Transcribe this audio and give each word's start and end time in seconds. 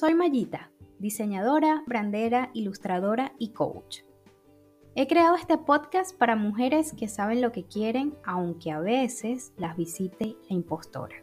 soy 0.00 0.14
Mayita, 0.14 0.70
diseñadora, 0.98 1.82
brandera, 1.86 2.48
ilustradora 2.54 3.34
y 3.38 3.50
coach. 3.50 3.98
He 4.94 5.06
creado 5.06 5.36
este 5.36 5.58
podcast 5.58 6.16
para 6.16 6.36
mujeres 6.36 6.94
que 6.94 7.06
saben 7.06 7.42
lo 7.42 7.52
que 7.52 7.64
quieren, 7.64 8.14
aunque 8.24 8.70
a 8.70 8.80
veces 8.80 9.52
las 9.58 9.76
visite 9.76 10.38
la 10.48 10.56
impostora. 10.56 11.16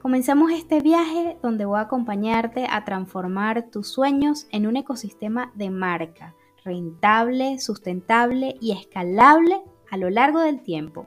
Comencemos 0.00 0.52
este 0.52 0.80
viaje 0.80 1.36
donde 1.42 1.66
voy 1.66 1.76
a 1.76 1.82
acompañarte 1.82 2.66
a 2.66 2.86
transformar 2.86 3.68
tus 3.70 3.88
sueños 3.88 4.46
en 4.50 4.66
un 4.66 4.78
ecosistema 4.78 5.52
de 5.54 5.68
marca, 5.68 6.34
rentable, 6.64 7.58
sustentable 7.58 8.56
y 8.58 8.72
escalable 8.72 9.60
a 9.90 9.98
lo 9.98 10.08
largo 10.08 10.40
del 10.40 10.62
tiempo, 10.62 11.06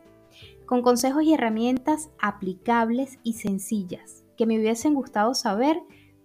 con 0.68 0.84
consejos 0.84 1.24
y 1.24 1.34
herramientas 1.34 2.12
aplicables 2.20 3.18
y 3.24 3.34
sencillas 3.34 4.24
que 4.38 4.46
me 4.46 4.60
hubiesen 4.60 4.94
gustado 4.94 5.34
saber 5.34 5.82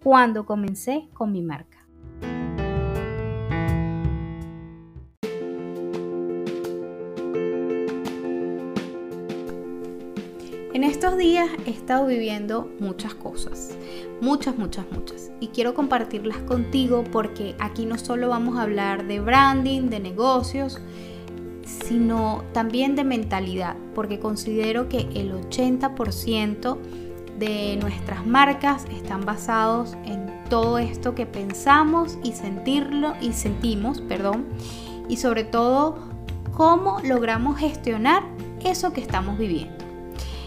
cuando 0.06 0.46
comencé 0.46 1.08
con 1.14 1.32
mi 1.32 1.42
marca. 1.42 1.84
En 10.72 10.84
estos 10.84 11.16
días 11.16 11.48
he 11.66 11.70
estado 11.70 12.06
viviendo 12.06 12.70
muchas 12.78 13.14
cosas, 13.14 13.76
muchas, 14.20 14.56
muchas, 14.56 14.86
muchas. 14.92 15.32
Y 15.40 15.48
quiero 15.48 15.74
compartirlas 15.74 16.38
contigo 16.38 17.02
porque 17.10 17.56
aquí 17.58 17.84
no 17.84 17.98
solo 17.98 18.28
vamos 18.28 18.58
a 18.58 18.62
hablar 18.62 19.08
de 19.08 19.18
branding, 19.18 19.90
de 19.90 19.98
negocios, 19.98 20.80
sino 21.64 22.44
también 22.52 22.94
de 22.94 23.02
mentalidad, 23.02 23.74
porque 23.92 24.20
considero 24.20 24.88
que 24.88 25.00
el 25.16 25.32
80% 25.32 26.78
de 27.38 27.76
nuestras 27.76 28.26
marcas 28.26 28.84
están 28.90 29.24
basados 29.24 29.96
en 30.04 30.30
todo 30.48 30.78
esto 30.78 31.14
que 31.14 31.26
pensamos 31.26 32.18
y 32.22 32.32
sentirlo 32.32 33.14
y 33.20 33.32
sentimos, 33.32 34.00
perdón, 34.00 34.46
y 35.08 35.16
sobre 35.16 35.44
todo 35.44 35.98
cómo 36.52 37.00
logramos 37.02 37.58
gestionar 37.58 38.22
eso 38.64 38.92
que 38.92 39.00
estamos 39.00 39.38
viviendo. 39.38 39.84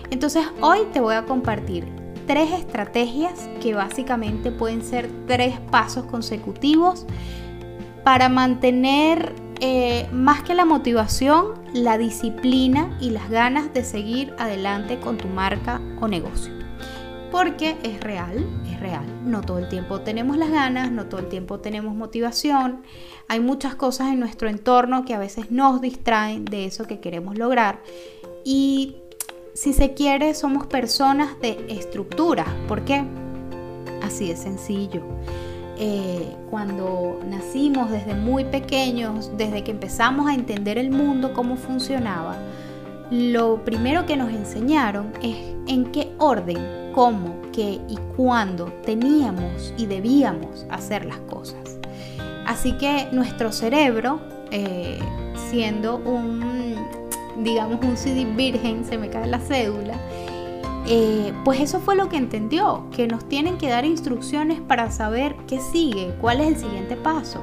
Entonces 0.10 0.46
hoy 0.62 0.80
te 0.92 1.00
voy 1.00 1.16
a 1.16 1.26
compartir 1.26 1.86
tres 2.26 2.52
estrategias 2.52 3.50
que 3.62 3.74
básicamente 3.74 4.52
pueden 4.52 4.84
ser 4.84 5.10
tres 5.28 5.60
pasos 5.72 6.06
consecutivos 6.06 7.06
para 8.04 8.30
mantener 8.30 9.36
eh, 9.62 10.08
más 10.12 10.42
que 10.42 10.54
la 10.54 10.66
motivación, 10.66 11.56
la 11.74 11.98
disciplina 11.98 12.98
y 13.02 13.10
las 13.10 13.30
ganas 13.30 13.74
de 13.74 13.84
seguir 13.84 14.34
adelante 14.38 15.00
con 15.00 15.18
tu 15.18 15.28
marca 15.28 15.82
o 16.00 16.08
negocio. 16.08 16.59
Porque 17.32 17.78
es 17.84 18.02
real, 18.02 18.46
es 18.72 18.80
real. 18.80 19.06
No 19.26 19.42
todo 19.42 19.60
el 19.60 19.70
tiempo 19.70 20.02
tenemos 20.02 20.38
las 20.38 20.50
ganas, 20.52 20.92
no 20.92 21.06
todo 21.06 21.22
el 21.22 21.30
tiempo 21.30 21.60
tenemos 21.60 21.96
motivación. 21.96 22.82
Hay 23.28 23.40
muchas 23.40 23.76
cosas 23.76 24.08
en 24.08 24.20
nuestro 24.20 24.50
entorno 24.50 25.06
que 25.06 25.14
a 25.14 25.20
veces 25.20 25.52
nos 25.52 25.82
distraen 25.82 26.46
de 26.46 26.66
eso 26.66 26.86
que 26.86 27.00
queremos 27.00 27.38
lograr. 27.38 27.80
Y 28.44 28.96
si 29.54 29.74
se 29.74 29.94
quiere, 29.94 30.34
somos 30.34 30.66
personas 30.68 31.40
de 31.42 31.66
estructura. 31.70 32.46
¿Por 32.68 32.86
qué? 32.86 33.04
Así 34.02 34.30
de 34.30 34.36
sencillo. 34.36 35.04
Eh, 35.78 36.36
cuando 36.50 37.20
nacimos 37.26 37.90
desde 37.90 38.14
muy 38.14 38.44
pequeños, 38.44 39.32
desde 39.38 39.64
que 39.64 39.72
empezamos 39.72 40.28
a 40.28 40.34
entender 40.34 40.78
el 40.78 40.90
mundo, 40.90 41.34
cómo 41.34 41.56
funcionaba, 41.56 42.38
lo 43.12 43.64
primero 43.64 44.06
que 44.06 44.18
nos 44.18 44.30
enseñaron 44.30 45.14
es 45.22 45.38
en 45.68 45.92
qué 45.92 46.12
orden, 46.18 46.89
cómo, 47.00 47.34
qué 47.54 47.80
y 47.88 47.98
cuándo 48.18 48.74
teníamos 48.84 49.74
y 49.78 49.86
debíamos 49.86 50.66
hacer 50.70 51.06
las 51.06 51.20
cosas. 51.20 51.80
Así 52.46 52.74
que 52.74 53.08
nuestro 53.14 53.54
cerebro, 53.54 54.20
eh, 54.52 55.00
siendo 55.50 55.96
un 55.96 56.76
digamos, 57.38 57.80
un 57.86 57.96
CD 57.96 58.26
virgen, 58.26 58.84
se 58.84 58.98
me 58.98 59.10
cae 59.10 59.28
la 59.28 59.40
cédula, 59.40 59.94
eh, 60.88 61.32
pues 61.46 61.62
eso 61.62 61.80
fue 61.80 61.96
lo 61.96 62.10
que 62.10 62.18
entendió, 62.18 62.84
que 62.94 63.08
nos 63.08 63.30
tienen 63.30 63.58
que 63.58 63.70
dar 63.70 63.86
instrucciones 63.86 64.60
para 64.60 64.92
saber 64.92 65.38
qué 65.48 65.62
sigue, 65.62 66.14
cuál 66.20 66.42
es 66.42 66.48
el 66.50 66.58
siguiente 66.58 66.98
paso. 66.98 67.42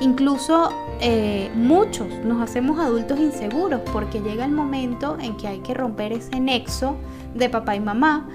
Incluso 0.00 0.70
eh, 1.02 1.50
muchos 1.54 2.08
nos 2.24 2.40
hacemos 2.40 2.80
adultos 2.80 3.20
inseguros 3.20 3.82
porque 3.92 4.20
llega 4.20 4.46
el 4.46 4.52
momento 4.52 5.18
en 5.20 5.36
que 5.36 5.48
hay 5.48 5.58
que 5.58 5.74
romper 5.74 6.14
ese 6.14 6.40
nexo 6.40 6.96
de 7.34 7.50
papá 7.50 7.76
y 7.76 7.80
mamá 7.80 8.26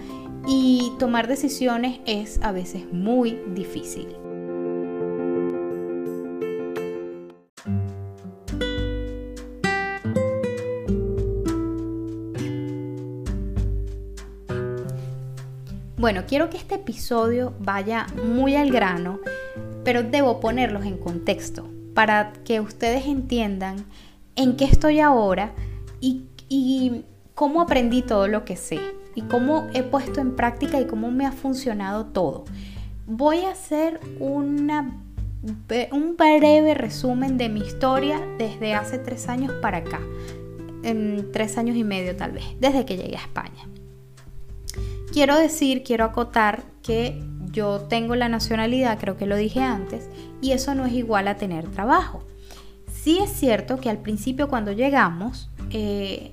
y 0.48 0.94
tomar 1.00 1.28
decisiones 1.28 2.00
es 2.06 2.40
a 2.42 2.52
veces 2.52 2.92
muy 2.92 3.40
difícil. 3.54 4.08
Bueno, 16.02 16.24
quiero 16.28 16.50
que 16.50 16.58
este 16.58 16.76
episodio 16.76 17.54
vaya 17.60 18.08
muy 18.26 18.56
al 18.56 18.72
grano, 18.72 19.20
pero 19.84 20.02
debo 20.02 20.40
ponerlos 20.40 20.84
en 20.86 20.98
contexto 20.98 21.70
para 21.94 22.34
que 22.44 22.60
ustedes 22.60 23.06
entiendan 23.06 23.86
en 24.36 24.56
qué 24.56 24.66
estoy 24.66 25.00
ahora 25.00 25.54
y, 26.00 26.24
cómo 27.36 27.62
aprendí 27.62 28.02
todo 28.02 28.28
lo 28.28 28.46
que 28.46 28.56
sé 28.56 28.80
y 29.16 29.24
cómo 29.24 29.68
he 29.74 29.84
puesto 29.84 30.22
en 30.22 30.36
práctica 30.36 30.80
y 30.80 30.86
cómo 30.86 31.12
me 31.12 31.26
ha 31.26 31.32
funcionado 31.32 32.06
todo. 32.08 32.46
Voy 33.08 33.42
a 33.42 33.52
hacer 33.52 34.00
un 34.20 34.70
breve 36.18 36.74
resumen 36.74 37.38
de 37.38 37.50
mi 37.50 37.62
historia 37.62 38.22
desde 38.38 38.74
hace 38.74 39.00
tres 39.00 39.28
años 39.28 39.52
para 39.62 39.80
acá, 39.80 40.00
en 40.84 41.32
tres 41.32 41.58
años 41.58 41.76
y 41.76 41.84
medio 41.84 42.16
tal 42.16 42.32
vez, 42.32 42.46
desde 42.60 42.86
que 42.86 42.98
llegué 42.98 43.18
a 43.18 43.22
España. 43.22 43.68
Quiero 45.12 45.38
decir, 45.38 45.84
quiero 45.84 46.06
acotar 46.06 46.64
que 46.82 47.22
yo 47.52 47.82
tengo 47.82 48.16
la 48.16 48.30
nacionalidad, 48.30 48.98
creo 48.98 49.18
que 49.18 49.26
lo 49.26 49.36
dije 49.36 49.62
antes, 49.62 50.10
y 50.42 50.54
eso 50.54 50.74
no 50.74 50.86
es 50.86 50.94
igual 50.94 51.28
a 51.28 51.36
tener 51.36 51.68
trabajo. 51.68 52.24
Sí 52.88 53.20
es 53.20 53.30
cierto 53.30 53.78
que 53.78 53.90
al 53.90 53.98
principio 53.98 54.48
cuando 54.48 54.72
llegamos, 54.72 55.50
eh, 55.72 56.32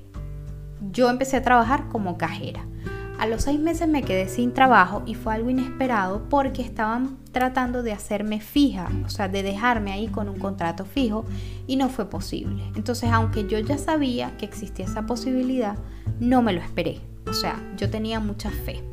yo 0.93 1.11
empecé 1.11 1.39
a 1.39 1.43
trabajar 1.43 1.89
como 1.89 2.17
cajera. 2.19 2.68
A 3.19 3.27
los 3.27 3.43
seis 3.43 3.59
meses 3.59 3.89
me 3.89 4.03
quedé 4.03 4.29
sin 4.29 4.55
trabajo 4.55 5.03
y 5.05 5.15
fue 5.15 5.35
algo 5.35 5.51
inesperado 5.51 6.23
porque 6.29 6.63
estaban 6.63 7.19
tratando 7.33 7.83
de 7.83 7.93
hacerme 7.93 8.41
fija, 8.41 8.89
o 9.05 9.09
sea, 9.09 9.29
de 9.29 9.43
dejarme 9.43 9.91
ahí 9.91 10.07
con 10.07 10.29
un 10.29 10.39
contrato 10.39 10.85
fijo 10.85 11.25
y 11.67 11.75
no 11.75 11.89
fue 11.89 12.09
posible. 12.09 12.63
Entonces, 12.77 13.11
aunque 13.11 13.49
yo 13.49 13.59
ya 13.59 13.77
sabía 13.77 14.37
que 14.37 14.47
existía 14.47 14.85
esa 14.85 15.05
posibilidad, 15.05 15.77
no 16.21 16.43
me 16.43 16.53
lo 16.53 16.61
esperé. 16.61 17.01
O 17.29 17.33
sea, 17.33 17.61
yo 17.77 17.91
tenía 17.91 18.21
mucha 18.21 18.51
fe. 18.51 18.85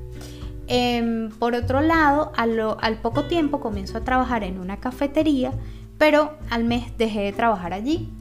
Em, 0.67 1.29
por 1.29 1.53
otro 1.53 1.81
lado, 1.81 2.31
al 2.35 2.97
poco 3.01 3.25
tiempo 3.25 3.59
comienzo 3.59 3.99
a 3.99 4.03
trabajar 4.03 4.43
en 4.43 4.59
una 4.59 4.79
cafetería, 4.79 5.53
pero 5.99 6.33
al 6.49 6.63
mes 6.63 6.97
dejé 6.97 7.21
de 7.21 7.31
trabajar 7.31 7.73
allí. 7.73 8.11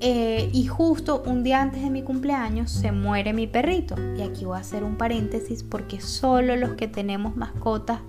Eh, 0.00 0.48
y 0.52 0.66
justo 0.66 1.22
un 1.26 1.42
día 1.42 1.60
antes 1.60 1.82
de 1.82 1.90
mi 1.90 2.02
cumpleaños 2.02 2.70
se 2.70 2.92
muere 2.92 3.32
mi 3.32 3.46
perrito. 3.46 3.96
Y 4.16 4.22
aquí 4.22 4.44
voy 4.44 4.56
a 4.56 4.60
hacer 4.60 4.84
un 4.84 4.96
paréntesis 4.96 5.62
porque 5.62 6.00
solo 6.00 6.56
los 6.56 6.74
que 6.74 6.88
tenemos 6.88 7.36
mascotas 7.36 8.00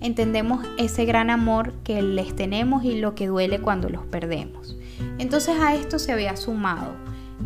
entendemos 0.00 0.64
ese 0.78 1.04
gran 1.04 1.30
amor 1.30 1.74
que 1.84 2.02
les 2.02 2.34
tenemos 2.34 2.84
y 2.84 2.98
lo 2.98 3.14
que 3.14 3.28
duele 3.28 3.60
cuando 3.60 3.88
los 3.88 4.04
perdemos. 4.06 4.76
Entonces 5.18 5.56
a 5.60 5.74
esto 5.74 5.98
se 5.98 6.12
había 6.12 6.36
sumado 6.36 6.92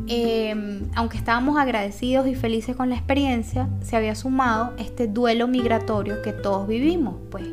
Em, 0.09 0.89
aunque 0.95 1.17
estábamos 1.17 1.57
agradecidos 1.57 2.29
y 2.29 2.35
felices 2.35 2.77
con 2.77 2.91
la 2.91 2.97
experiencia, 2.97 3.69
se 3.81 3.97
había 3.97 4.15
sumado 4.15 4.73
este 4.79 5.09
duelo 5.09 5.49
migratorio 5.49 6.23
que 6.23 6.33
todos 6.33 6.69
vivimos, 6.69 7.17
pues 7.31 7.45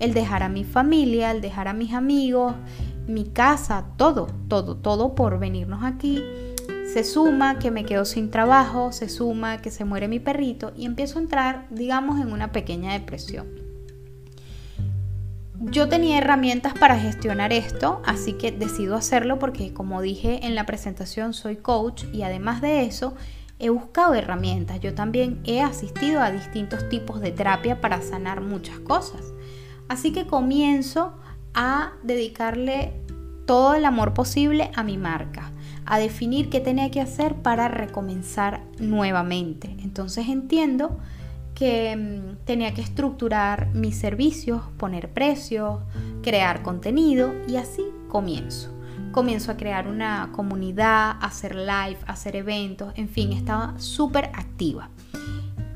el 0.00 0.12
dejar 0.12 0.42
a 0.42 0.48
mi 0.48 0.64
familia, 0.64 1.30
el 1.30 1.40
dejar 1.40 1.68
a 1.68 1.72
mis 1.72 1.92
amigos, 1.92 2.54
mi 3.06 3.24
casa, 3.24 3.86
todo, 3.96 4.28
todo, 4.48 4.76
todo 4.76 5.14
por 5.14 5.38
venirnos 5.38 5.82
aquí. 5.84 6.22
Se 6.92 7.04
suma 7.04 7.58
que 7.58 7.70
me 7.70 7.84
quedo 7.84 8.04
sin 8.04 8.30
trabajo, 8.30 8.92
se 8.92 9.08
suma 9.08 9.58
que 9.58 9.70
se 9.70 9.84
muere 9.84 10.08
mi 10.08 10.18
perrito 10.18 10.72
y 10.76 10.86
empiezo 10.86 11.18
a 11.18 11.22
entrar, 11.22 11.66
digamos, 11.70 12.20
en 12.20 12.32
una 12.32 12.52
pequeña 12.52 12.92
depresión. 12.92 13.46
Yo 15.62 15.88
tenía 15.88 16.18
herramientas 16.18 16.72
para 16.72 16.98
gestionar 16.98 17.52
esto, 17.52 18.00
así 18.06 18.32
que 18.32 18.50
decido 18.50 18.96
hacerlo 18.96 19.38
porque 19.38 19.74
como 19.74 20.00
dije 20.00 20.46
en 20.46 20.54
la 20.54 20.64
presentación 20.64 21.34
soy 21.34 21.56
coach 21.56 22.04
y 22.14 22.22
además 22.22 22.62
de 22.62 22.86
eso 22.86 23.14
he 23.58 23.68
buscado 23.68 24.14
herramientas. 24.14 24.80
Yo 24.80 24.94
también 24.94 25.38
he 25.44 25.60
asistido 25.60 26.22
a 26.22 26.30
distintos 26.30 26.88
tipos 26.88 27.20
de 27.20 27.30
terapia 27.30 27.80
para 27.80 28.00
sanar 28.00 28.40
muchas 28.40 28.78
cosas. 28.80 29.34
Así 29.86 30.12
que 30.12 30.26
comienzo 30.26 31.12
a 31.54 31.92
dedicarle 32.02 32.92
todo 33.46 33.74
el 33.74 33.84
amor 33.84 34.14
posible 34.14 34.70
a 34.74 34.82
mi 34.82 34.96
marca, 34.96 35.50
a 35.84 35.98
definir 35.98 36.50
qué 36.50 36.60
tenía 36.60 36.90
que 36.90 37.00
hacer 37.00 37.34
para 37.36 37.68
recomenzar 37.68 38.62
nuevamente. 38.78 39.74
Entonces 39.80 40.28
entiendo 40.28 40.98
que 41.54 41.96
mm, 41.96 42.44
tenía 42.44 42.72
que 42.74 42.80
estructurar 42.80 43.74
mis 43.74 43.96
servicios, 43.96 44.62
poner 44.76 45.10
precios, 45.12 45.80
crear 46.22 46.62
contenido 46.62 47.34
y 47.48 47.56
así 47.56 47.82
comienzo. 48.08 48.70
Comienzo 49.12 49.50
a 49.50 49.56
crear 49.56 49.88
una 49.88 50.30
comunidad, 50.32 51.16
hacer 51.20 51.56
live, 51.56 51.98
hacer 52.06 52.36
eventos, 52.36 52.92
en 52.96 53.08
fin, 53.08 53.32
estaba 53.32 53.74
súper 53.78 54.26
activa. 54.26 54.90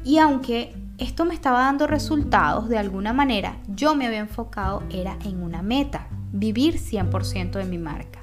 Y 0.05 0.19
aunque 0.19 0.75
esto 0.99 1.25
me 1.25 1.35
estaba 1.35 1.61
dando 1.61 1.87
resultados 1.87 2.69
de 2.69 2.79
alguna 2.79 3.13
manera, 3.13 3.57
yo 3.67 3.97
me 3.97 4.07
había 4.07 4.21
enfocado 4.21 4.83
era 4.91 5.17
en 5.25 5.43
una 5.43 5.61
meta, 5.61 6.07
vivir 6.33 6.77
100% 6.77 7.53
de 7.53 7.65
mi 7.65 7.79
marca. 7.79 8.21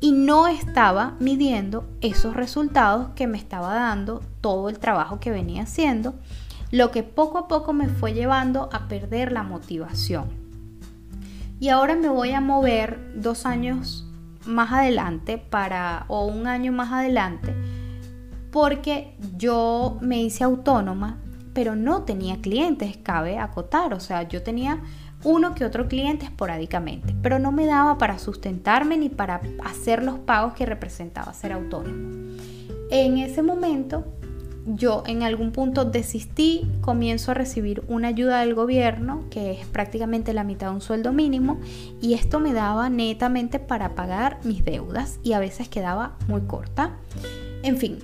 Y 0.00 0.12
no 0.12 0.46
estaba 0.46 1.14
midiendo 1.18 1.88
esos 2.00 2.36
resultados 2.36 3.08
que 3.16 3.26
me 3.26 3.38
estaba 3.38 3.74
dando 3.74 4.22
todo 4.40 4.68
el 4.68 4.78
trabajo 4.78 5.18
que 5.18 5.30
venía 5.30 5.62
haciendo, 5.62 6.14
lo 6.70 6.90
que 6.90 7.02
poco 7.02 7.38
a 7.38 7.48
poco 7.48 7.72
me 7.72 7.88
fue 7.88 8.12
llevando 8.12 8.68
a 8.72 8.86
perder 8.86 9.32
la 9.32 9.42
motivación. 9.42 10.26
Y 11.58 11.68
ahora 11.68 11.96
me 11.96 12.08
voy 12.08 12.32
a 12.32 12.40
mover 12.40 13.12
dos 13.16 13.46
años 13.46 14.06
más 14.44 14.72
adelante 14.72 15.38
para, 15.38 16.04
o 16.08 16.26
un 16.26 16.46
año 16.46 16.70
más 16.70 16.92
adelante, 16.92 17.54
porque 18.52 19.16
yo 19.36 19.98
me 20.00 20.22
hice 20.22 20.44
autónoma 20.44 21.18
pero 21.54 21.76
no 21.76 22.02
tenía 22.02 22.40
clientes, 22.40 22.98
cabe 23.02 23.38
acotar, 23.38 23.94
o 23.94 24.00
sea, 24.00 24.24
yo 24.24 24.42
tenía 24.42 24.82
uno 25.22 25.54
que 25.54 25.64
otro 25.64 25.88
cliente 25.88 26.26
esporádicamente, 26.26 27.14
pero 27.22 27.38
no 27.38 27.52
me 27.52 27.64
daba 27.64 27.96
para 27.96 28.18
sustentarme 28.18 28.98
ni 28.98 29.08
para 29.08 29.40
hacer 29.64 30.02
los 30.02 30.18
pagos 30.18 30.52
que 30.54 30.66
representaba 30.66 31.32
ser 31.32 31.52
autónomo. 31.52 32.34
En 32.90 33.18
ese 33.18 33.42
momento 33.42 34.04
yo 34.66 35.02
en 35.06 35.22
algún 35.22 35.52
punto 35.52 35.84
desistí, 35.84 36.66
comienzo 36.80 37.30
a 37.30 37.34
recibir 37.34 37.82
una 37.88 38.08
ayuda 38.08 38.40
del 38.40 38.54
gobierno, 38.54 39.24
que 39.30 39.52
es 39.52 39.66
prácticamente 39.66 40.32
la 40.32 40.44
mitad 40.44 40.68
de 40.68 40.74
un 40.74 40.80
sueldo 40.80 41.12
mínimo, 41.12 41.58
y 42.00 42.14
esto 42.14 42.40
me 42.40 42.52
daba 42.52 42.88
netamente 42.88 43.58
para 43.58 43.94
pagar 43.94 44.38
mis 44.44 44.64
deudas 44.64 45.20
y 45.22 45.34
a 45.34 45.38
veces 45.38 45.68
quedaba 45.68 46.16
muy 46.28 46.42
corta. 46.42 46.96
En 47.62 47.76
fin, 47.76 47.98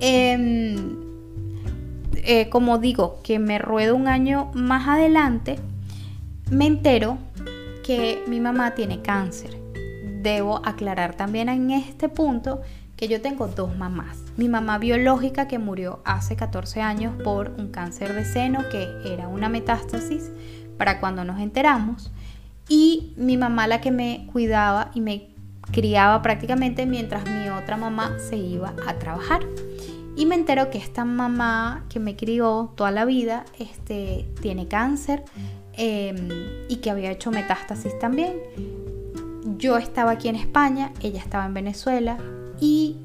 eh, 0.00 0.76
eh, 2.24 2.48
como 2.48 2.78
digo, 2.78 3.20
que 3.22 3.38
me 3.38 3.58
ruedo 3.58 3.96
un 3.96 4.08
año 4.08 4.50
más 4.54 4.88
adelante, 4.88 5.58
me 6.50 6.66
entero 6.66 7.18
que 7.84 8.22
mi 8.26 8.40
mamá 8.40 8.74
tiene 8.74 9.02
cáncer. 9.02 9.58
Debo 10.22 10.60
aclarar 10.64 11.14
también 11.14 11.48
en 11.48 11.70
este 11.70 12.08
punto 12.08 12.60
que 12.96 13.08
yo 13.08 13.22
tengo 13.22 13.48
dos 13.48 13.76
mamás. 13.76 14.18
Mi 14.36 14.48
mamá 14.48 14.78
biológica 14.78 15.48
que 15.48 15.58
murió 15.58 16.00
hace 16.04 16.36
14 16.36 16.82
años 16.82 17.14
por 17.22 17.50
un 17.56 17.68
cáncer 17.68 18.14
de 18.14 18.24
seno 18.26 18.60
que 18.70 18.88
era 19.06 19.26
una 19.26 19.48
metástasis 19.48 20.30
para 20.76 21.00
cuando 21.00 21.24
nos 21.24 21.40
enteramos. 21.40 22.12
Y 22.68 23.14
mi 23.16 23.36
mamá 23.36 23.66
la 23.66 23.80
que 23.80 23.90
me 23.90 24.26
cuidaba 24.30 24.90
y 24.94 25.00
me 25.00 25.30
criaba 25.72 26.20
prácticamente 26.22 26.86
mientras 26.86 27.24
mi 27.24 27.48
otra 27.48 27.76
mamá 27.76 28.18
se 28.18 28.36
iba 28.36 28.74
a 28.86 28.94
trabajar. 28.94 29.40
Y 30.20 30.26
me 30.26 30.34
entero 30.34 30.68
que 30.68 30.76
esta 30.76 31.06
mamá 31.06 31.86
que 31.88 31.98
me 31.98 32.14
crió 32.14 32.74
toda 32.76 32.90
la 32.90 33.06
vida 33.06 33.46
este, 33.58 34.28
tiene 34.42 34.68
cáncer 34.68 35.24
em, 35.72 36.28
y 36.68 36.76
que 36.76 36.90
había 36.90 37.10
hecho 37.10 37.30
metástasis 37.30 37.98
también. 37.98 38.34
Yo 39.56 39.78
estaba 39.78 40.10
aquí 40.10 40.28
en 40.28 40.36
España, 40.36 40.92
ella 41.00 41.20
estaba 41.20 41.46
en 41.46 41.54
Venezuela 41.54 42.18
y 42.60 42.98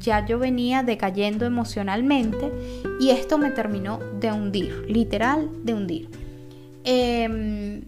ya 0.00 0.26
yo 0.26 0.40
venía 0.40 0.82
decayendo 0.82 1.46
emocionalmente 1.46 2.50
y 2.98 3.10
esto 3.10 3.38
me 3.38 3.50
terminó 3.52 4.00
de 4.18 4.32
hundir, 4.32 4.86
literal 4.88 5.48
de 5.62 5.72
hundir. 5.72 6.10
Em, 6.82 7.82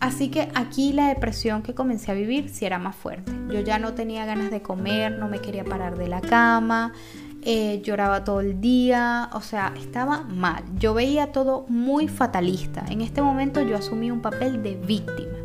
así 0.00 0.30
que 0.30 0.48
aquí 0.56 0.92
la 0.92 1.06
depresión 1.06 1.62
que 1.62 1.74
comencé 1.74 2.10
a 2.10 2.14
vivir 2.14 2.48
sí 2.48 2.64
era 2.64 2.80
más 2.80 2.96
fuerte. 2.96 3.30
Yo 3.52 3.60
ya 3.60 3.78
no 3.78 3.94
tenía 3.94 4.26
ganas 4.26 4.50
de 4.50 4.62
comer, 4.62 5.16
no 5.16 5.28
me 5.28 5.38
quería 5.38 5.64
parar 5.64 5.96
de 5.96 6.08
la 6.08 6.20
cama, 6.20 6.92
eh, 7.42 7.80
lloraba 7.82 8.24
todo 8.24 8.40
el 8.40 8.60
día, 8.60 9.30
o 9.32 9.40
sea, 9.40 9.72
estaba 9.78 10.22
mal. 10.22 10.62
Yo 10.78 10.94
veía 10.94 11.32
todo 11.32 11.64
muy 11.68 12.08
fatalista. 12.08 12.84
En 12.88 13.00
este 13.00 13.22
momento 13.22 13.62
yo 13.62 13.76
asumí 13.76 14.10
un 14.10 14.20
papel 14.20 14.62
de 14.62 14.76
víctima. 14.76 15.38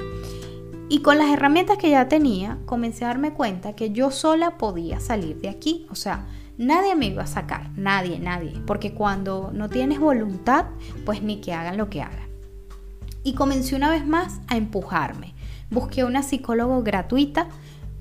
Y 0.88 1.00
con 1.00 1.18
las 1.18 1.30
herramientas 1.30 1.78
que 1.78 1.90
ya 1.90 2.08
tenía, 2.08 2.60
comencé 2.66 3.06
a 3.06 3.08
darme 3.08 3.34
cuenta 3.34 3.74
que 3.74 3.92
yo 3.92 4.12
sola 4.12 4.58
podía 4.58 5.00
salir 5.00 5.42
de 5.42 5.50
aquí. 5.50 5.88
O 5.90 5.96
sea, 5.96 6.28
nadie 6.58 6.96
me 6.96 7.08
iba 7.08 7.24
a 7.24 7.28
sacar, 7.28 7.72
nadie, 7.76 8.20
nadie. 8.20 8.62
Porque 8.68 8.94
cuando 8.94 9.52
no 9.54 9.70
tienes 9.70 10.00
voluntad, 10.00 10.66
pues 11.06 11.24
ni 11.24 11.38
que 11.42 11.54
hagan 11.54 11.78
lo 11.78 11.90
que 11.90 12.02
hagan. 12.02 12.30
Y 13.24 13.34
comencé 13.34 13.76
una 13.76 13.90
vez 13.90 14.06
más 14.06 14.42
a 14.48 14.58
empujarme. 14.58 15.34
Busqué 15.72 16.04
una 16.04 16.22
psicóloga 16.22 16.80
gratuita 16.82 17.48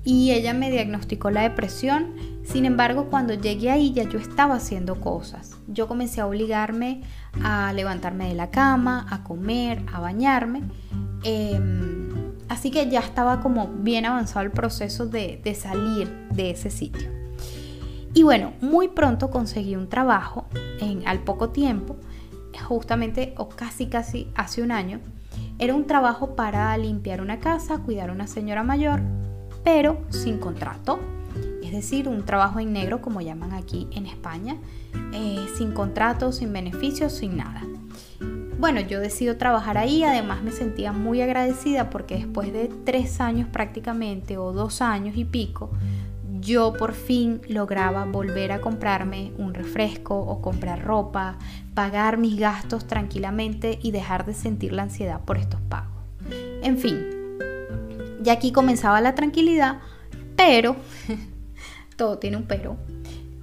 y 0.05 0.31
ella 0.31 0.53
me 0.53 0.69
diagnosticó 0.69 1.31
la 1.31 1.41
depresión. 1.41 2.13
Sin 2.43 2.65
embargo, 2.65 3.07
cuando 3.09 3.33
llegué 3.33 3.71
ahí 3.71 3.91
ya 3.91 4.03
yo 4.03 4.19
estaba 4.19 4.55
haciendo 4.55 5.01
cosas. 5.01 5.57
Yo 5.67 5.87
comencé 5.87 6.21
a 6.21 6.27
obligarme 6.27 7.01
a 7.43 7.73
levantarme 7.73 8.29
de 8.29 8.35
la 8.35 8.51
cama, 8.51 9.07
a 9.09 9.23
comer, 9.23 9.83
a 9.91 9.99
bañarme. 9.99 10.61
Em, 11.23 12.09
así 12.47 12.69
que 12.69 12.87
ya 12.87 12.99
estaba 12.99 13.41
como 13.41 13.67
bien 13.67 14.05
avanzado 14.05 14.45
el 14.45 14.51
proceso 14.51 15.07
de, 15.07 15.41
salir 15.59 16.07
de 16.31 16.51
ese 16.51 16.69
sitio. 16.69 17.09
Y 18.13 18.21
bueno, 18.21 18.53
muy 18.61 18.89
pronto 18.89 19.31
conseguí 19.31 19.75
un 19.75 19.89
trabajo 19.89 20.45
en, 20.79 21.05
al 21.07 21.19
poco 21.23 21.49
tiempo, 21.49 21.97
justamente 22.63 23.33
o 23.37 23.49
casi 23.49 23.87
casi 23.87 24.31
hace 24.35 24.61
un 24.61 24.71
año. 24.71 25.01
Era 25.57 25.73
un 25.73 25.87
trabajo 25.87 26.35
para 26.35 26.77
limpiar 26.77 27.21
una 27.21 27.39
casa, 27.39 27.79
cuidar 27.79 28.09
a 28.11 28.13
una 28.13 28.27
señora 28.27 28.63
mayor 28.63 29.01
pero 29.65 29.97
sin 30.09 30.37
contrato, 30.37 30.99
es 31.61 31.73
decir, 31.73 32.07
un 32.07 32.23
trabajo 32.23 32.61
en 32.61 32.71
negro 32.71 33.01
como 33.01 33.19
llaman 33.19 33.51
aquí 33.51 33.87
en 33.91 34.05
España, 34.05 34.55
eh, 35.11 35.45
sin 35.57 35.73
contrato, 35.73 36.31
sin 36.31 36.53
beneficios, 36.53 37.11
sin 37.11 37.35
nada. 37.35 37.63
Bueno, 38.57 38.79
yo 38.79 39.01
decido 39.01 39.35
trabajar 39.35 39.77
ahí, 39.77 40.03
además 40.03 40.41
me 40.43 40.51
sentía 40.51 40.93
muy 40.93 41.21
agradecida 41.21 41.89
porque 41.89 42.15
después 42.15 42.53
de 42.53 42.71
tres 42.85 43.19
años 43.19 43.49
prácticamente 43.49 44.37
o 44.37 44.53
dos 44.53 44.81
años 44.81 45.17
y 45.17 45.25
pico, 45.25 45.71
yo 46.39 46.73
por 46.73 46.93
fin 46.93 47.41
lograba 47.49 48.05
volver 48.05 48.51
a 48.51 48.61
comprarme 48.61 49.33
un 49.37 49.55
refresco 49.55 50.17
o 50.17 50.41
comprar 50.41 50.83
ropa, 50.83 51.37
pagar 51.73 52.17
mis 52.17 52.39
gastos 52.39 52.85
tranquilamente 52.85 53.79
y 53.81 53.91
dejar 53.91 54.25
de 54.25 54.35
sentir 54.35 54.71
la 54.71 54.83
ansiedad 54.83 55.21
por 55.21 55.37
estos 55.37 55.59
pagos. 55.61 55.91
En 56.61 56.77
fin, 56.77 57.14
y 58.25 58.29
aquí 58.29 58.51
comenzaba 58.51 59.01
la 59.01 59.13
tranquilidad, 59.13 59.79
pero, 60.35 60.75
todo 61.95 62.17
tiene 62.17 62.37
un 62.37 62.43
pero, 62.43 62.77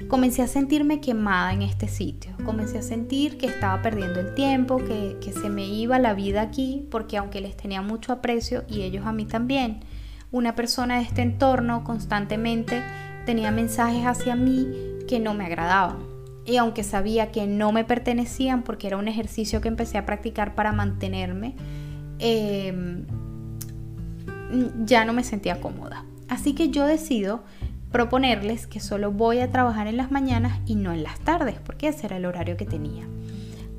comencé 0.09 0.43
a 0.43 0.49
sentirme 0.49 1.01
quemada 1.01 1.53
en 1.53 1.62
este 1.62 1.87
sitio. 1.87 2.33
Comencé 2.45 2.79
a 2.79 2.83
sentir 2.83 3.39
que 3.39 3.47
estaba 3.47 3.81
perdiendo 3.81 4.19
el 4.19 4.35
tiempo, 4.35 4.79
que, 4.79 5.17
que 5.23 5.33
se 5.33 5.49
me 5.49 5.67
iba 5.67 5.99
la 6.01 6.15
vida 6.15 6.43
aquí, 6.43 6.87
porque 6.91 7.17
aunque 7.17 7.41
les 7.41 7.57
tenía 7.57 7.81
mucho 7.81 8.12
aprecio 8.12 8.65
y 8.69 8.83
ellos 8.83 9.07
a 9.07 9.12
mí 9.12 9.25
también, 9.25 9.81
una 10.33 10.57
persona 10.57 10.97
de 10.97 11.05
este 11.05 11.23
entorno 11.23 11.85
constantemente 11.85 12.83
tenía 13.25 13.53
mensajes 13.53 14.05
hacia 14.05 14.35
mí 14.35 14.67
que 15.07 15.21
no 15.21 15.33
me 15.33 15.45
agradaban. 15.45 15.99
Y 16.45 16.57
aunque 16.57 16.83
sabía 16.83 17.31
que 17.31 17.47
no 17.47 17.71
me 17.71 17.85
pertenecían 17.85 18.65
porque 18.65 18.89
era 18.89 18.97
un 18.97 19.07
ejercicio 19.07 19.61
que 19.61 19.69
empecé 19.69 19.97
a 19.97 20.07
practicar 20.07 20.57
para 20.57 20.73
mantenerme, 20.73 21.55
eh, 22.19 23.05
ya 24.85 25.04
no 25.04 25.12
me 25.12 25.25
sentía 25.25 25.61
cómoda. 25.61 26.04
Así 26.28 26.54
que 26.54 26.71
yo 26.71 26.87
decido 26.87 27.42
proponerles 27.90 28.66
que 28.66 28.80
solo 28.80 29.12
voy 29.12 29.40
a 29.40 29.50
trabajar 29.50 29.87
en 29.87 29.97
las 29.97 30.11
mañanas 30.11 30.61
y 30.66 30.76
no 30.76 30.92
en 30.92 31.02
las 31.02 31.21
tardes, 31.21 31.59
porque 31.61 31.88
ese 31.88 32.06
era 32.06 32.16
el 32.16 32.25
horario 32.25 32.56
que 32.56 32.64
tenía. 32.64 33.06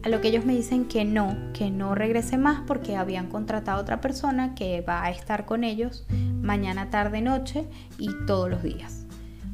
A 0.04 0.10
lo 0.10 0.22
que 0.22 0.28
ellos 0.28 0.46
me 0.46 0.56
dicen 0.56 0.86
que 0.86 1.06
no, 1.06 1.36
que 1.54 1.72
no 1.72 1.96
regrese 1.96 2.38
más 2.38 2.62
porque 2.68 2.96
habían 2.96 3.28
contratado 3.28 3.78
a 3.80 3.82
otra 3.82 4.02
persona 4.02 4.54
que 4.54 4.82
va 4.82 5.04
a 5.04 5.10
estar 5.10 5.46
con 5.46 5.64
ellos 5.64 6.06
mañana, 6.42 6.90
tarde, 6.90 7.22
noche 7.22 7.66
y 7.98 8.10
todos 8.28 8.50
los 8.50 8.62
días. 8.62 9.06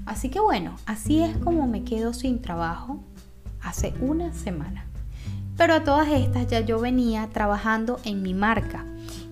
Así 0.05 0.29
que 0.29 0.39
bueno, 0.39 0.75
así 0.87 1.21
es 1.21 1.37
como 1.37 1.67
me 1.67 1.83
quedo 1.83 2.13
sin 2.13 2.41
trabajo 2.41 3.03
hace 3.61 3.93
una 4.01 4.33
semana. 4.33 4.88
Pero 5.59 5.73
a 5.73 5.83
todas 5.83 6.07
estas 6.07 6.47
ya 6.47 6.61
yo 6.61 6.79
venía 6.79 7.27
trabajando 7.33 7.99
en 8.05 8.23
mi 8.23 8.33
marca 8.33 8.85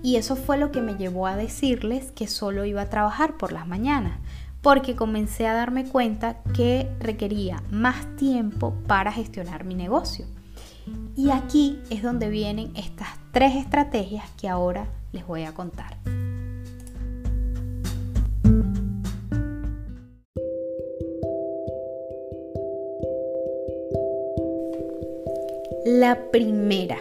y 0.03 0.17
eso 0.17 0.36
fue 0.36 0.57
lo 0.57 0.74
que 0.74 0.81
me 0.81 0.96
llevó 0.96 1.25
a 1.25 1.38
decirles 1.38 2.12
que 2.12 2.27
solo 2.27 2.65
iba 2.65 2.81
a 2.81 2.89
trabajar 2.89 3.38
por 3.38 3.53
las 3.53 3.65
mañanas, 3.65 4.19
porque 4.62 4.98
comencé 4.98 5.48
a 5.48 5.53
darme 5.53 5.86
cuenta 5.86 6.43
que 6.53 6.91
requería 7.00 7.63
más 7.72 8.13
tiempo 8.17 8.74
para 8.88 9.13
gestionar 9.13 9.63
mi 9.63 9.74
negocio. 9.74 10.25
Y 11.15 11.29
aquí 11.29 11.79
es 11.89 12.03
donde 12.03 12.27
vienen 12.27 12.75
estas 12.75 13.07
tres 13.31 13.55
estrategias 13.55 14.29
que 14.31 14.50
ahora 14.50 14.89
les 15.13 15.25
voy 15.25 15.46
a 15.46 15.53
contar. 15.53 15.96
La 26.00 26.30
primera 26.30 27.00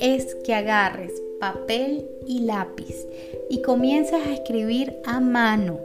es 0.00 0.34
que 0.34 0.52
agarres 0.52 1.12
papel 1.38 2.10
y 2.26 2.40
lápiz 2.40 3.06
y 3.48 3.62
comiences 3.62 4.14
a 4.14 4.32
escribir 4.32 4.96
a 5.04 5.20
mano 5.20 5.78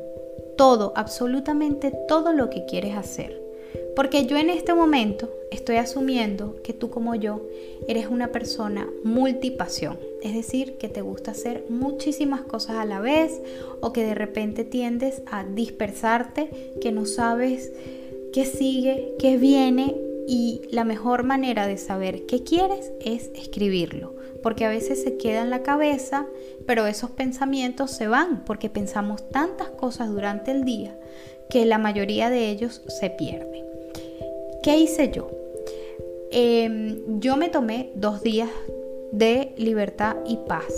todo, 0.57 0.93
absolutamente 0.95 1.93
todo 2.07 2.33
lo 2.33 2.49
que 2.49 2.65
quieres 2.65 2.95
hacer. 2.97 3.39
Porque 3.95 4.25
yo 4.25 4.37
en 4.37 4.49
este 4.49 4.73
momento 4.73 5.29
estoy 5.51 5.75
asumiendo 5.75 6.55
que 6.63 6.73
tú 6.73 6.89
como 6.89 7.13
yo 7.13 7.43
eres 7.87 8.07
una 8.07 8.31
persona 8.31 8.89
multipasión, 9.03 9.99
es 10.23 10.33
decir, 10.33 10.79
que 10.79 10.89
te 10.89 11.01
gusta 11.01 11.29
hacer 11.29 11.65
muchísimas 11.69 12.41
cosas 12.41 12.77
a 12.77 12.85
la 12.85 13.01
vez 13.01 13.39
o 13.81 13.93
que 13.93 14.03
de 14.03 14.15
repente 14.15 14.63
tiendes 14.63 15.21
a 15.27 15.43
dispersarte, 15.43 16.49
que 16.81 16.91
no 16.91 17.05
sabes 17.05 17.71
qué 18.33 18.45
sigue, 18.45 19.13
qué 19.19 19.37
viene 19.37 19.95
y 20.27 20.61
la 20.71 20.83
mejor 20.83 21.23
manera 21.23 21.67
de 21.67 21.77
saber 21.77 22.25
qué 22.25 22.43
quieres 22.43 22.91
es 23.01 23.29
escribirlo, 23.35 24.15
porque 24.41 24.65
a 24.65 24.69
veces 24.69 25.03
se 25.03 25.17
queda 25.17 25.41
en 25.41 25.49
la 25.49 25.63
cabeza, 25.63 26.27
pero 26.65 26.85
esos 26.87 27.11
pensamientos 27.11 27.91
se 27.91 28.07
van 28.07 28.43
porque 28.45 28.69
pensamos 28.69 29.29
tantas 29.29 29.69
cosas 29.69 30.09
durante 30.09 30.51
el 30.51 30.63
día 30.63 30.97
que 31.49 31.65
la 31.65 31.77
mayoría 31.77 32.29
de 32.29 32.49
ellos 32.49 32.81
se 32.87 33.09
pierden. 33.09 33.65
¿Qué 34.61 34.77
hice 34.77 35.11
yo? 35.11 35.29
Em, 36.31 37.19
yo 37.19 37.37
me 37.37 37.49
tomé 37.49 37.91
dos 37.95 38.23
días 38.23 38.49
de 39.11 39.53
libertad 39.57 40.15
y 40.25 40.37
paz 40.47 40.73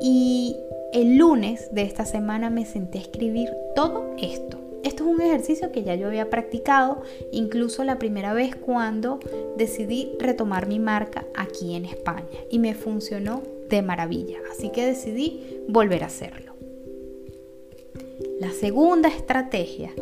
y 0.00 0.56
el 0.92 1.16
lunes 1.16 1.68
de 1.74 1.82
esta 1.82 2.04
semana 2.04 2.50
me 2.50 2.64
senté 2.64 2.98
a 2.98 3.02
escribir 3.02 3.50
todo 3.74 4.14
esto. 4.18 4.67
Esto 4.84 5.04
es 5.04 5.10
un 5.10 5.20
ejercicio 5.20 5.72
que 5.72 5.82
ya 5.82 5.94
yo 5.94 6.06
había 6.06 6.30
practicado, 6.30 7.02
incluso 7.32 7.84
la 7.84 7.98
primera 7.98 8.32
vez 8.32 8.54
cuando 8.54 9.20
decidí 9.56 10.12
retomar 10.18 10.66
mi 10.66 10.78
marca 10.78 11.26
aquí 11.34 11.74
en 11.74 11.84
España 11.84 12.26
y 12.50 12.58
me 12.58 12.74
funcionó 12.74 13.42
de 13.68 13.82
maravilla, 13.82 14.38
así 14.50 14.70
que 14.70 14.86
decidí 14.86 15.60
volver 15.68 16.04
a 16.04 16.06
hacerlo. 16.06 16.54
La 18.40 18.52
segunda 18.52 19.08
estrategia 19.08 19.92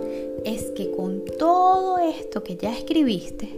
es 0.44 0.70
que 0.72 0.90
con 0.90 1.24
todo 1.38 1.98
esto 1.98 2.42
que 2.42 2.56
ya 2.56 2.70
escribiste, 2.70 3.48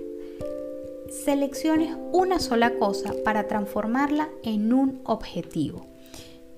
selecciones 1.10 1.96
una 2.12 2.38
sola 2.38 2.74
cosa 2.78 3.12
para 3.24 3.48
transformarla 3.48 4.28
en 4.44 4.72
un 4.72 5.00
objetivo. 5.04 5.86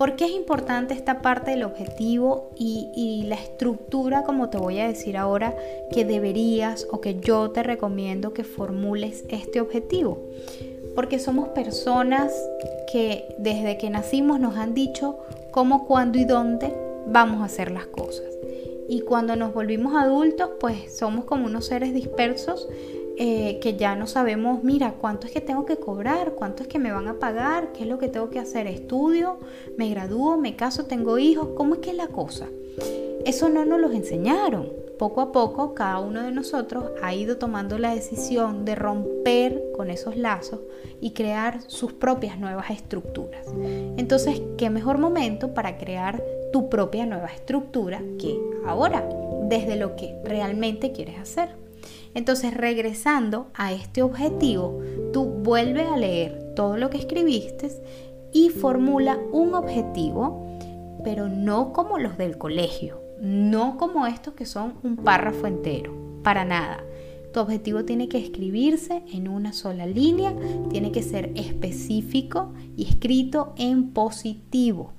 ¿Por 0.00 0.16
qué 0.16 0.24
es 0.24 0.30
importante 0.30 0.94
esta 0.94 1.20
parte 1.20 1.50
del 1.50 1.62
objetivo 1.62 2.52
y, 2.56 3.24
la 3.26 3.34
estructura, 3.34 4.22
como 4.22 4.48
te 4.48 4.56
voy 4.56 4.78
a 4.78 4.88
decir 4.88 5.18
ahora, 5.18 5.54
que 5.92 6.06
deberías 6.06 6.86
o 6.90 7.02
que 7.02 7.20
yo 7.20 7.50
te 7.50 7.62
recomiendo 7.62 8.32
que 8.32 8.42
formules 8.42 9.26
este 9.28 9.60
objetivo? 9.60 10.22
Porque 10.94 11.18
somos 11.18 11.50
personas 11.50 12.32
que 12.90 13.26
desde 13.36 13.76
que 13.76 13.90
nacimos 13.90 14.40
nos 14.40 14.56
han 14.56 14.72
dicho 14.72 15.18
cómo, 15.50 15.86
cuándo 15.86 16.18
y 16.18 16.24
dónde 16.24 16.74
vamos 17.06 17.42
a 17.42 17.44
hacer 17.44 17.70
las 17.70 17.84
cosas. 17.84 18.24
Y 18.88 19.02
cuando 19.02 19.36
nos 19.36 19.52
volvimos 19.52 19.94
adultos, 19.94 20.48
pues 20.60 20.96
somos 20.96 21.26
como 21.26 21.44
unos 21.44 21.66
seres 21.66 21.92
dispersos 21.92 22.66
eh, 23.22 23.58
que 23.60 23.76
ya 23.76 23.96
no 23.96 24.06
sabemos, 24.06 24.64
mira, 24.64 24.94
cuánto 24.98 25.26
es 25.26 25.32
que 25.34 25.42
tengo 25.42 25.66
que 25.66 25.76
cobrar, 25.76 26.32
cuánto 26.32 26.62
es 26.62 26.70
que 26.70 26.78
me 26.78 26.90
van 26.90 27.06
a 27.06 27.18
pagar, 27.18 27.70
qué 27.72 27.82
es 27.82 27.86
lo 27.86 27.98
que 27.98 28.08
tengo 28.08 28.30
que 28.30 28.38
hacer, 28.38 28.66
estudio, 28.66 29.36
me 29.76 29.90
gradúo, 29.90 30.38
me 30.38 30.56
caso, 30.56 30.86
tengo 30.86 31.18
hijos, 31.18 31.48
¿cómo 31.54 31.74
es 31.74 31.80
que 31.80 31.90
es 31.90 31.96
la 31.96 32.06
cosa? 32.06 32.46
Eso 33.26 33.50
no 33.50 33.66
nos 33.66 33.78
lo 33.78 33.92
enseñaron. 33.92 34.72
Poco 34.98 35.20
a 35.20 35.32
poco 35.32 35.74
cada 35.74 35.98
uno 35.98 36.22
de 36.22 36.30
nosotros 36.30 36.92
ha 37.02 37.12
ido 37.14 37.36
tomando 37.36 37.76
la 37.76 37.94
decisión 37.94 38.64
de 38.64 38.74
romper 38.74 39.62
con 39.76 39.90
esos 39.90 40.16
lazos 40.16 40.60
y 41.02 41.10
crear 41.10 41.60
sus 41.66 41.92
propias 41.92 42.38
nuevas 42.38 42.70
estructuras. 42.70 43.46
Entonces, 43.98 44.40
¿qué 44.56 44.70
mejor 44.70 44.96
momento 44.96 45.52
para 45.52 45.76
crear 45.76 46.22
tu 46.54 46.70
propia 46.70 47.04
nueva 47.04 47.26
estructura 47.26 48.02
que 48.18 48.40
ahora, 48.64 49.06
desde 49.44 49.76
lo 49.76 49.94
que 49.94 50.18
realmente 50.24 50.92
quieres 50.92 51.18
hacer. 51.18 51.50
Entonces, 52.14 52.54
regresando 52.54 53.48
a 53.54 53.72
este 53.72 54.02
objetivo, 54.02 54.80
tú 55.12 55.24
vuelves 55.24 55.86
a 55.88 55.96
leer 55.96 56.54
todo 56.56 56.76
lo 56.76 56.90
que 56.90 56.98
escribiste 56.98 57.70
y 58.32 58.50
formula 58.50 59.18
un 59.32 59.54
objetivo, 59.54 60.58
pero 61.04 61.28
no 61.28 61.72
como 61.72 61.98
los 61.98 62.18
del 62.18 62.38
colegio, 62.38 63.00
no 63.20 63.76
como 63.76 64.06
estos 64.06 64.34
que 64.34 64.46
son 64.46 64.74
un 64.82 64.96
párrafo 64.96 65.46
entero, 65.46 65.92
para 66.22 66.44
nada. 66.44 66.84
Tu 67.32 67.38
objetivo 67.38 67.84
tiene 67.84 68.08
que 68.08 68.18
escribirse 68.18 69.04
en 69.12 69.28
una 69.28 69.52
sola 69.52 69.86
línea, 69.86 70.34
tiene 70.68 70.90
que 70.90 71.02
ser 71.02 71.30
específico 71.36 72.52
y 72.76 72.88
escrito 72.88 73.52
en 73.56 73.90
positivo. 73.90 74.92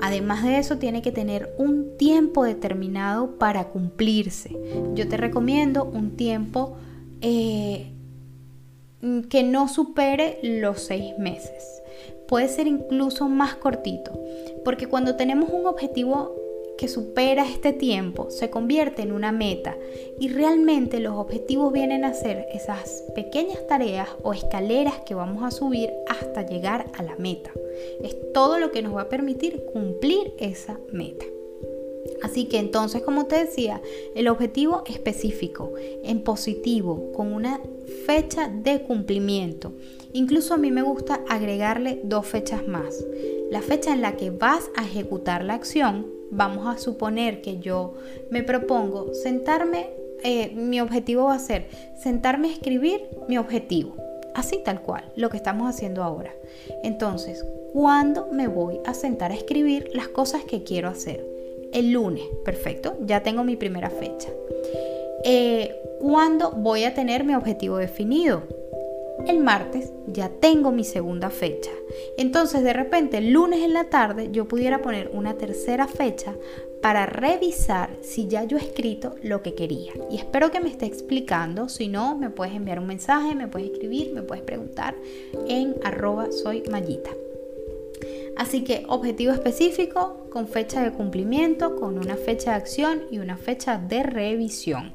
Además 0.00 0.42
de 0.44 0.58
eso, 0.58 0.78
tiene 0.78 1.02
que 1.02 1.12
tener 1.12 1.54
un 1.58 1.96
tiempo 1.98 2.44
determinado 2.44 3.38
para 3.38 3.68
cumplirse. 3.68 4.56
Yo 4.94 5.08
te 5.08 5.16
recomiendo 5.16 5.84
un 5.84 6.16
tiempo 6.16 6.76
eh, 7.20 7.92
que 9.28 9.42
no 9.42 9.68
supere 9.68 10.38
los 10.42 10.80
seis 10.80 11.18
meses. 11.18 11.82
Puede 12.28 12.48
ser 12.48 12.66
incluso 12.66 13.28
más 13.28 13.54
cortito, 13.56 14.12
porque 14.64 14.86
cuando 14.86 15.16
tenemos 15.16 15.50
un 15.50 15.66
objetivo 15.66 16.34
que 16.80 16.88
supera 16.88 17.46
este 17.46 17.74
tiempo 17.74 18.30
se 18.30 18.48
convierte 18.48 19.02
en 19.02 19.12
una 19.12 19.32
meta 19.32 19.76
y 20.18 20.28
realmente 20.28 20.98
los 20.98 21.12
objetivos 21.12 21.74
vienen 21.74 22.06
a 22.06 22.14
ser 22.14 22.46
esas 22.54 23.04
pequeñas 23.14 23.66
tareas 23.66 24.08
o 24.22 24.32
escaleras 24.32 25.00
que 25.04 25.14
vamos 25.14 25.42
a 25.42 25.50
subir 25.50 25.90
hasta 26.08 26.46
llegar 26.46 26.90
a 26.94 27.02
la 27.02 27.16
meta. 27.16 27.52
Es 28.02 28.16
todo 28.32 28.58
lo 28.58 28.70
que 28.70 28.80
nos 28.80 28.96
va 28.96 29.02
a 29.02 29.08
permitir 29.10 29.62
cumplir 29.74 30.32
esa 30.38 30.80
meta. 30.90 31.26
Así 32.22 32.46
que 32.46 32.56
entonces, 32.56 33.02
como 33.02 33.26
te 33.26 33.44
decía, 33.44 33.82
el 34.14 34.28
objetivo 34.28 34.82
específico, 34.86 35.74
en 36.02 36.22
positivo, 36.22 37.12
con 37.12 37.34
una 37.34 37.60
fecha 38.06 38.48
de 38.48 38.80
cumplimiento. 38.84 39.74
Incluso 40.14 40.54
a 40.54 40.58
mí 40.58 40.70
me 40.70 40.80
gusta 40.80 41.20
agregarle 41.28 42.00
dos 42.04 42.26
fechas 42.26 42.66
más. 42.66 43.04
La 43.50 43.60
fecha 43.60 43.92
en 43.92 44.00
la 44.00 44.16
que 44.16 44.30
vas 44.30 44.70
a 44.76 44.84
ejecutar 44.86 45.44
la 45.44 45.52
acción 45.52 46.19
vamos 46.30 46.66
a 46.66 46.78
suponer 46.78 47.40
que 47.42 47.58
yo 47.58 47.94
me 48.30 48.42
propongo 48.42 49.14
sentarme, 49.14 49.90
eh, 50.22 50.52
mi 50.54 50.80
objetivo 50.80 51.24
va 51.24 51.34
a 51.34 51.38
ser 51.38 51.66
sentarme 51.98 52.48
a 52.48 52.52
escribir 52.52 53.08
mi 53.28 53.38
objetivo, 53.38 53.94
así 54.34 54.60
tal 54.64 54.82
cual, 54.82 55.04
lo 55.16 55.30
que 55.30 55.36
estamos 55.36 55.68
haciendo 55.68 56.02
ahora. 56.02 56.32
Entonces, 56.82 57.44
¿cuándo 57.72 58.28
me 58.32 58.48
voy 58.48 58.80
a 58.86 58.94
sentar 58.94 59.32
a 59.32 59.34
escribir 59.34 59.90
las 59.94 60.08
cosas 60.08 60.44
que 60.44 60.62
quiero 60.62 60.88
hacer? 60.88 61.26
El 61.72 61.92
lunes, 61.92 62.24
perfecto, 62.44 62.96
ya 63.02 63.22
tengo 63.22 63.44
mi 63.44 63.56
primera 63.56 63.90
fecha. 63.90 64.28
Eh, 65.24 65.76
¿Cuándo 66.00 66.52
voy 66.52 66.84
a 66.84 66.94
tener 66.94 67.24
mi 67.24 67.34
objetivo 67.34 67.76
definido? 67.76 68.42
El 69.26 69.38
martes 69.38 69.92
ya 70.06 70.28
tengo 70.28 70.72
mi 70.72 70.84
segunda 70.84 71.30
fecha. 71.30 71.70
Entonces 72.16 72.62
de 72.62 72.72
repente 72.72 73.18
el 73.18 73.32
lunes 73.32 73.62
en 73.62 73.74
la 73.74 73.84
tarde 73.84 74.28
yo 74.32 74.46
pudiera 74.48 74.82
poner 74.82 75.10
una 75.12 75.34
tercera 75.34 75.86
fecha 75.86 76.34
para 76.80 77.06
revisar 77.06 77.90
si 78.00 78.26
ya 78.26 78.44
yo 78.44 78.56
he 78.56 78.60
escrito 78.60 79.14
lo 79.22 79.42
que 79.42 79.54
quería. 79.54 79.92
Y 80.10 80.16
espero 80.16 80.50
que 80.50 80.60
me 80.60 80.70
esté 80.70 80.86
explicando. 80.86 81.68
Si 81.68 81.88
no, 81.88 82.16
me 82.16 82.30
puedes 82.30 82.54
enviar 82.54 82.78
un 82.78 82.86
mensaje, 82.86 83.34
me 83.34 83.48
puedes 83.48 83.70
escribir, 83.70 84.12
me 84.14 84.22
puedes 84.22 84.44
preguntar 84.44 84.94
en 85.46 85.74
arroba 85.84 86.32
soy. 86.32 86.62
Así 88.36 88.64
que 88.64 88.84
objetivo 88.88 89.32
específico 89.32 90.26
con 90.30 90.48
fecha 90.48 90.82
de 90.82 90.92
cumplimiento, 90.92 91.76
con 91.76 91.98
una 91.98 92.16
fecha 92.16 92.52
de 92.52 92.56
acción 92.56 93.02
y 93.10 93.18
una 93.18 93.36
fecha 93.36 93.76
de 93.76 94.02
revisión. 94.02 94.94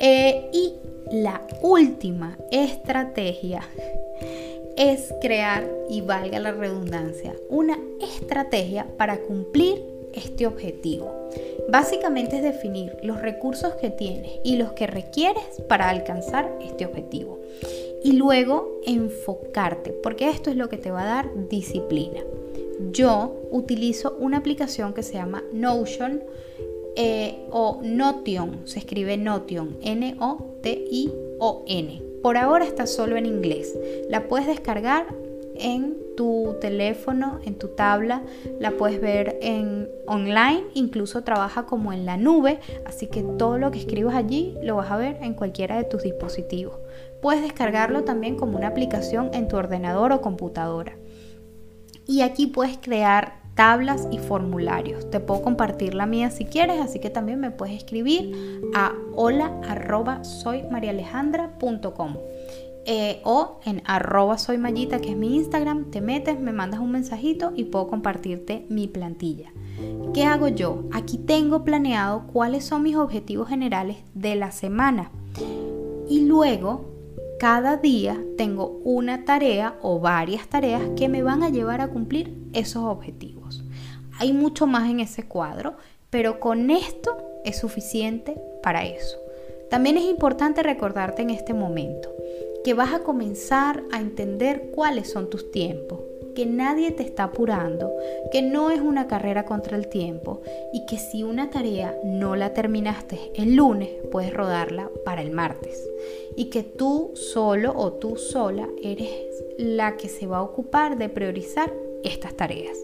Eh, 0.00 0.50
y 0.52 0.74
la 1.10 1.42
última 1.60 2.38
estrategia 2.52 3.62
es 4.76 5.12
crear, 5.20 5.68
y 5.88 6.00
valga 6.00 6.38
la 6.38 6.52
redundancia, 6.52 7.34
una 7.48 7.78
estrategia 8.00 8.86
para 8.96 9.18
cumplir 9.18 9.82
este 10.12 10.46
objetivo. 10.46 11.12
Básicamente 11.68 12.36
es 12.36 12.42
definir 12.42 12.96
los 13.02 13.20
recursos 13.20 13.74
que 13.74 13.90
tienes 13.90 14.30
y 14.44 14.56
los 14.56 14.72
que 14.72 14.86
requieres 14.86 15.60
para 15.68 15.88
alcanzar 15.88 16.56
este 16.62 16.86
objetivo. 16.86 17.40
Y 18.02 18.12
luego 18.12 18.80
enfocarte, 18.86 19.90
porque 19.90 20.28
esto 20.28 20.50
es 20.50 20.56
lo 20.56 20.68
que 20.68 20.78
te 20.78 20.90
va 20.90 21.02
a 21.02 21.14
dar 21.14 21.48
disciplina. 21.48 22.20
Yo 22.92 23.36
utilizo 23.50 24.16
una 24.18 24.38
aplicación 24.38 24.94
que 24.94 25.02
se 25.02 25.14
llama 25.14 25.44
Notion 25.52 26.22
eh, 26.96 27.46
o 27.50 27.80
Notion, 27.82 28.62
se 28.66 28.80
escribe 28.80 29.16
Notion, 29.16 29.76
N-O-T-I-O-N. 29.82 30.42
Por 32.22 32.36
ahora 32.36 32.64
está 32.64 32.86
solo 32.86 33.16
en 33.16 33.26
inglés. 33.26 33.78
La 34.08 34.28
puedes 34.28 34.46
descargar 34.46 35.06
en 35.54 35.96
tu 36.16 36.56
teléfono, 36.60 37.40
en 37.44 37.54
tu 37.54 37.68
tabla, 37.68 38.22
la 38.58 38.72
puedes 38.72 39.00
ver 39.00 39.38
en 39.40 39.88
online, 40.06 40.64
incluso 40.74 41.22
trabaja 41.22 41.64
como 41.66 41.92
en 41.92 42.04
la 42.04 42.16
nube, 42.16 42.58
así 42.84 43.06
que 43.06 43.22
todo 43.22 43.58
lo 43.58 43.70
que 43.70 43.78
escribas 43.78 44.14
allí 44.14 44.54
lo 44.62 44.76
vas 44.76 44.90
a 44.90 44.96
ver 44.96 45.18
en 45.22 45.34
cualquiera 45.34 45.76
de 45.76 45.84
tus 45.84 46.02
dispositivos. 46.02 46.76
Puedes 47.22 47.42
descargarlo 47.42 48.04
también 48.04 48.36
como 48.36 48.58
una 48.58 48.68
aplicación 48.68 49.30
en 49.32 49.48
tu 49.48 49.56
ordenador 49.56 50.12
o 50.12 50.20
computadora. 50.20 50.96
Y 52.06 52.22
aquí 52.22 52.46
puedes 52.46 52.78
crear 52.78 53.39
tablas 53.60 54.08
y 54.10 54.16
formularios. 54.16 55.10
Te 55.10 55.20
puedo 55.20 55.42
compartir 55.42 55.92
la 55.92 56.06
mía 56.06 56.30
si 56.30 56.46
quieres, 56.46 56.80
así 56.80 56.98
que 56.98 57.10
también 57.10 57.40
me 57.40 57.50
puedes 57.50 57.76
escribir 57.76 58.34
a 58.74 58.94
hola 59.14 59.52
arroba 59.68 60.24
soy 60.24 60.62
eh, 62.86 63.20
o 63.22 63.60
en 63.66 63.82
arroba 63.84 64.38
que 64.38 65.10
es 65.10 65.16
mi 65.18 65.36
Instagram, 65.36 65.90
te 65.90 66.00
metes, 66.00 66.40
me 66.40 66.52
mandas 66.52 66.80
un 66.80 66.90
mensajito 66.90 67.52
y 67.54 67.64
puedo 67.64 67.88
compartirte 67.88 68.64
mi 68.70 68.88
plantilla. 68.88 69.52
¿Qué 70.14 70.24
hago 70.24 70.48
yo? 70.48 70.84
Aquí 70.90 71.18
tengo 71.18 71.62
planeado 71.62 72.28
cuáles 72.32 72.64
son 72.64 72.82
mis 72.82 72.96
objetivos 72.96 73.50
generales 73.50 73.98
de 74.14 74.36
la 74.36 74.52
semana. 74.52 75.10
Y 76.08 76.22
luego 76.22 76.86
cada 77.38 77.76
día 77.76 78.18
tengo 78.38 78.80
una 78.84 79.26
tarea 79.26 79.76
o 79.82 80.00
varias 80.00 80.48
tareas 80.48 80.80
que 80.96 81.10
me 81.10 81.22
van 81.22 81.42
a 81.42 81.50
llevar 81.50 81.82
a 81.82 81.88
cumplir 81.88 82.34
esos 82.54 82.84
objetivos. 82.84 83.39
Hay 84.20 84.34
mucho 84.34 84.66
más 84.66 84.90
en 84.90 85.00
ese 85.00 85.22
cuadro, 85.22 85.76
pero 86.10 86.40
con 86.40 86.70
esto 86.70 87.16
es 87.46 87.58
suficiente 87.58 88.38
para 88.62 88.84
eso. 88.84 89.16
También 89.70 89.96
es 89.96 90.04
importante 90.04 90.62
recordarte 90.62 91.22
en 91.22 91.30
este 91.30 91.54
momento 91.54 92.14
que 92.62 92.74
vas 92.74 92.92
a 92.92 93.02
comenzar 93.02 93.82
a 93.90 93.98
entender 93.98 94.72
cuáles 94.74 95.10
son 95.10 95.30
tus 95.30 95.50
tiempos, 95.50 96.00
que 96.34 96.44
nadie 96.44 96.90
te 96.90 97.02
está 97.02 97.24
apurando, 97.24 97.90
que 98.30 98.42
no 98.42 98.70
es 98.70 98.82
una 98.82 99.08
carrera 99.08 99.46
contra 99.46 99.78
el 99.78 99.88
tiempo 99.88 100.42
y 100.70 100.84
que 100.84 100.98
si 100.98 101.22
una 101.22 101.48
tarea 101.48 101.96
no 102.04 102.36
la 102.36 102.52
terminaste 102.52 103.32
el 103.36 103.56
lunes, 103.56 103.88
puedes 104.12 104.34
rodarla 104.34 104.90
para 105.02 105.22
el 105.22 105.30
martes. 105.30 105.82
Y 106.36 106.50
que 106.50 106.62
tú 106.62 107.12
solo 107.14 107.72
o 107.74 107.94
tú 107.94 108.16
sola 108.16 108.68
eres 108.82 109.10
la 109.56 109.96
que 109.96 110.10
se 110.10 110.26
va 110.26 110.38
a 110.38 110.42
ocupar 110.42 110.98
de 110.98 111.08
priorizar 111.08 111.72
estas 112.04 112.34
tareas. 112.34 112.76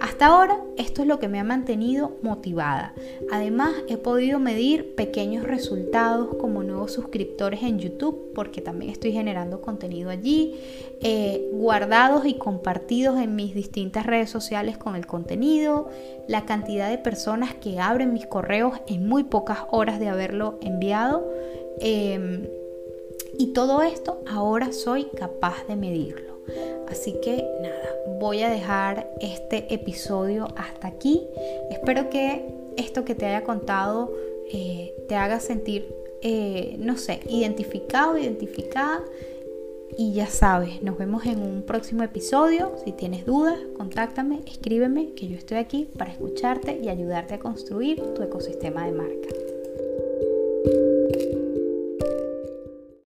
Hasta 0.00 0.28
ahora 0.28 0.58
esto 0.78 1.02
es 1.02 1.08
lo 1.08 1.18
que 1.18 1.28
me 1.28 1.38
ha 1.38 1.44
mantenido 1.44 2.16
motivada. 2.22 2.94
Además 3.30 3.74
he 3.86 3.98
podido 3.98 4.38
medir 4.38 4.94
pequeños 4.94 5.44
resultados 5.44 6.36
como 6.36 6.62
nuevos 6.62 6.92
suscriptores 6.92 7.62
en 7.62 7.78
YouTube 7.78 8.32
porque 8.34 8.62
también 8.62 8.92
estoy 8.92 9.12
generando 9.12 9.60
contenido 9.60 10.08
allí, 10.08 10.54
eh, 11.02 11.50
guardados 11.52 12.24
y 12.24 12.34
compartidos 12.34 13.20
en 13.20 13.36
mis 13.36 13.54
distintas 13.54 14.06
redes 14.06 14.30
sociales 14.30 14.78
con 14.78 14.96
el 14.96 15.06
contenido, 15.06 15.90
la 16.28 16.46
cantidad 16.46 16.88
de 16.88 16.96
personas 16.96 17.54
que 17.54 17.78
abren 17.78 18.14
mis 18.14 18.26
correos 18.26 18.80
en 18.86 19.06
muy 19.06 19.24
pocas 19.24 19.58
horas 19.70 20.00
de 20.00 20.08
haberlo 20.08 20.58
enviado. 20.62 21.30
Em, 21.78 22.46
y 23.38 23.48
todo 23.48 23.82
esto 23.82 24.22
ahora 24.26 24.72
soy 24.72 25.08
capaz 25.16 25.66
de 25.68 25.76
medirlo. 25.76 26.29
Así 26.90 27.14
que 27.22 27.44
nada, 27.62 27.88
voy 28.18 28.42
a 28.42 28.50
dejar 28.50 29.10
este 29.20 29.72
episodio 29.72 30.48
hasta 30.56 30.88
aquí. 30.88 31.26
Espero 31.70 32.10
que 32.10 32.44
esto 32.76 33.04
que 33.04 33.14
te 33.14 33.26
haya 33.26 33.44
contado 33.44 34.12
eh, 34.52 34.92
te 35.08 35.14
haga 35.14 35.40
sentir, 35.40 35.94
eh, 36.22 36.76
no 36.78 36.96
sé, 36.96 37.20
identificado, 37.28 38.18
identificada. 38.18 39.04
Y 39.96 40.12
ya 40.12 40.26
sabes, 40.26 40.82
nos 40.82 40.98
vemos 40.98 41.26
en 41.26 41.42
un 41.42 41.62
próximo 41.62 42.02
episodio. 42.02 42.72
Si 42.84 42.92
tienes 42.92 43.26
dudas, 43.26 43.58
contáctame, 43.76 44.40
escríbeme, 44.46 45.14
que 45.14 45.28
yo 45.28 45.36
estoy 45.36 45.58
aquí 45.58 45.88
para 45.98 46.12
escucharte 46.12 46.80
y 46.82 46.88
ayudarte 46.88 47.34
a 47.34 47.38
construir 47.38 48.00
tu 48.14 48.22
ecosistema 48.22 48.86
de 48.86 48.92
marca. 48.92 49.49